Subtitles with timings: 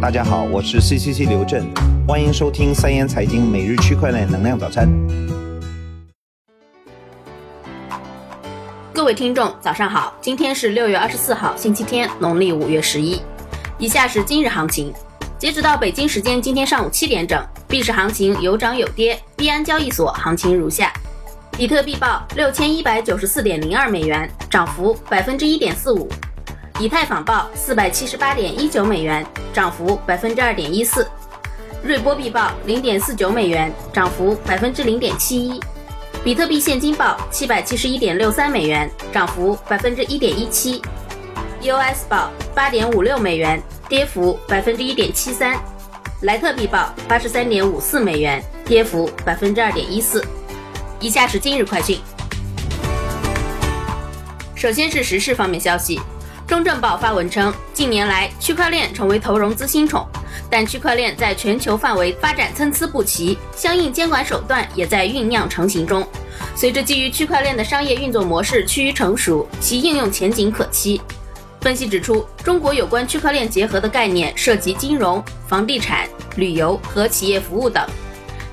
[0.00, 1.66] 大家好，我是 CCC 刘震，
[2.06, 4.88] 欢迎收听三言财经每日区块链能量早餐。
[8.92, 13.20] 各位听众，早上好，今天是六月二十四号，星期天，农历五月十一。
[13.76, 14.94] 以下是今日行情，
[15.36, 20.92] 截止到北京时间今天上午七点整，币市行情有涨有跌，币安交易所行情如下。
[21.56, 26.06] 比特币报六千一百九十四点零二美元，涨幅百分之一点四五；
[26.80, 31.02] 以太坊报四百七十八点一九美元，涨幅百分之二点一四；
[31.82, 35.60] 瑞波币报零点四九美元，涨幅百分之零点七一；
[36.22, 40.80] 比特币现金报七百七十一点六三美元，涨幅百分之一点一七
[41.62, 45.56] ；EOS 报八点五六美元，跌幅百分之一点七三；
[46.22, 50.24] 莱特币报八十三点五四美元，跌幅百分之二点一四。
[51.00, 51.98] 以下是今日快讯。
[54.54, 56.00] 首先是时事方面消息，
[56.48, 60.08] 中证报发文称，近年来区块链成为投融资新宠，
[60.48, 66.02] 但区块链在全球范围发展参差不齐，相应监管手段也在酝酿成型中。
[66.56, 70.98] 随着基于区块链的商业运作模式趋于成熟，其应用前景可期。
[71.60, 77.86] 分析指出，中国有关区块链结合的概念涉及金融、房地产、旅游和企业服务等。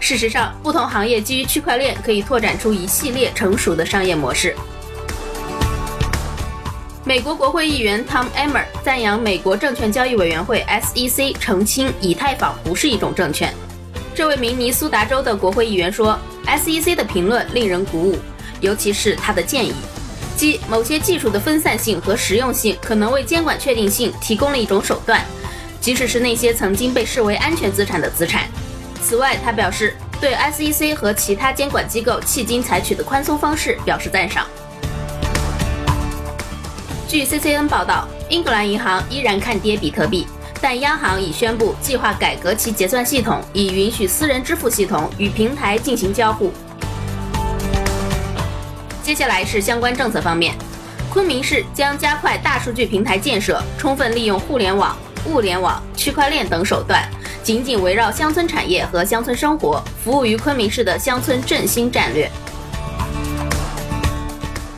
[0.02, 4.54] 事实上，不同行业基于区块链可以拓展出一系列成熟的商业模式。
[7.08, 13.54] 美国国会议员 Tom Emmer 赞扬美国证券交易委员会 SEC 澄清以太坊不是一种证券。
[14.16, 16.18] 这位明尼苏达州的国会议员说
[16.48, 18.18] ：“SEC 的评论令人鼓舞，
[18.60, 19.72] 尤其是他的建议，
[20.36, 25.24] 即某些技术的分散性和实用性可能为监管确定性提供了一种手段，
[25.80, 28.50] 即使是那些曾经被视为安全资产的资产。”
[29.04, 34.48] 此外，他表示对 SEC 和其他监管机构迄今采取的宽松方式表示赞赏。
[37.08, 40.26] 据 CCN 报道，英格兰银行依然看跌比特币，
[40.60, 46.52] 但央行已宣布计划改革其结算系统，以允许私人支付系统与平台进行交互。
[49.04, 50.56] 接下来是相关政策方面，
[51.08, 57.08] 昆明市将加快大数据平台建设，充分利用互联网、物联网、区块链等手段。
[57.44, 62.28] 紧紧围绕乡村产业和乡村生活，服务于昆明市的乡村振兴战略。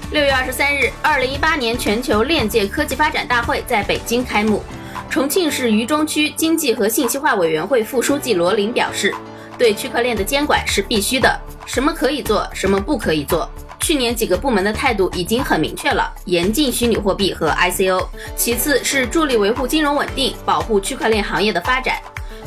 [0.09, 4.63] 六月二十三日，二零一八年全球链界科技发展大会在北京开幕。
[5.09, 9.13] 重庆市渝中区经济和信息化委员会副书记罗林表示，
[9.57, 13.50] 对区块链的监管是必须的，什么可以做，什么不可以做。
[13.81, 18.07] 去年几个部门的态度已经很明确了，严禁虚拟货币和 ICO，
[18.38, 21.97] 其次是助力维护金融稳定，保护区块链行业的发展。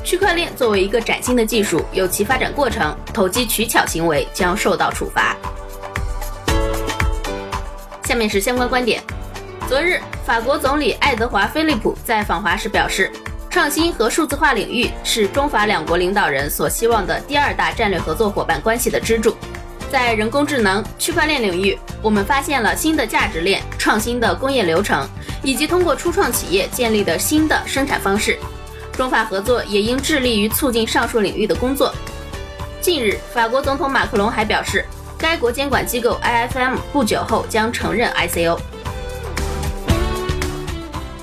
[0.03, 5.37] 区块链作为一个崭新的技术，有其发展过程，投机取巧行为将受到处罚。
[8.11, 9.01] 下面是相关观点。
[9.69, 13.09] 昨日，法国总理爱德华·菲利普在访华时表示，
[13.49, 19.37] 创新和数字化领域是中法两国领导人所希望的第二大战略合作伙伴关系的支柱。
[19.93, 25.09] 在人工智能、区块链领域，我们发现了新的价值链、创新的工业流程，
[25.45, 28.37] 以及通过初创企业建立的新的生产方式。
[28.95, 31.95] 中法合作也应致力于促进上述领域的工作。
[32.81, 34.85] 近日，法国总统马克龙还表示，
[35.21, 38.59] 该国监管机构 IFM 不久后将承认 ICO。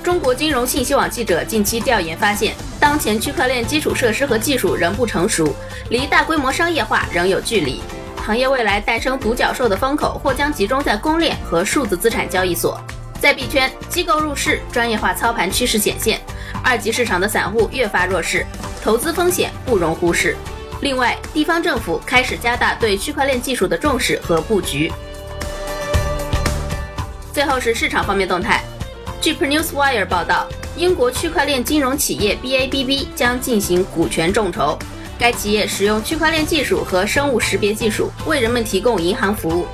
[0.04, 5.52] 中国金融信息网记者近期调研发现，当前区块链基础设施和技术仍不成熟，
[5.90, 7.82] 离大规模商业化仍有距离。
[8.24, 12.80] 行业未来诞生独角兽的风口或将集中在公链和数字资产交易所。
[13.20, 16.20] 在币圈，机构入市、专业化操盘趋势显现。
[16.62, 18.46] 二级市场的散户越发弱势，
[18.80, 20.36] 投资风险不容忽视。
[20.80, 24.92] 另外，地方政府开始加大对区块链技术的重视和布局。
[27.32, 28.62] 最后是市场方面动态。
[29.20, 30.46] 据 p e r Newswire 报道，
[30.76, 34.78] 英国区块链金融企业 BABB 将进行股权众筹。
[35.18, 39.66] 该企业使用区块链技术和生物识别技术，为人们提供银行服务。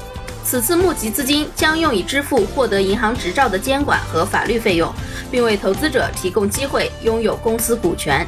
[0.42, 4.90] 此次募集资金将用以支付获得银行执照的监管和法律费用，
[5.30, 8.26] 并为投资者提供机会拥有公司股权。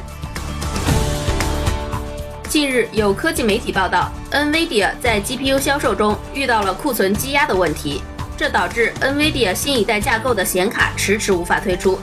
[2.49, 8.01] 近日，有科技媒体报道，NVIDIA 在 GPU 销售中遇到了库存积压的问题，
[8.37, 11.99] 这导致 NVIDIA 新一代架构的显卡迟迟无法推出。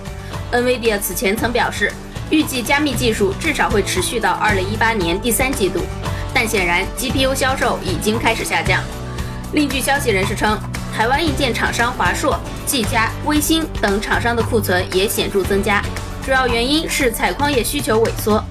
[0.52, 1.90] NVIDIA 此前曾表示，
[2.28, 5.80] 预计加密技术至少会持续到2018年第三季度，
[6.34, 8.82] 但显然 GPU 销售已经开始下降。
[9.54, 10.58] 另据消息人士称，
[10.94, 15.82] 台湾硬件厂商华硕、技嘉、微星等厂商的库存也显著增加，
[16.22, 18.44] 主要原因是采矿业需求萎缩。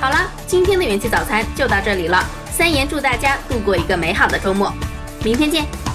[0.00, 2.24] 好了，今天的元气早餐就到这里了。
[2.52, 4.72] 三言祝大家度过一个美好的周末，
[5.24, 5.87] 明天见。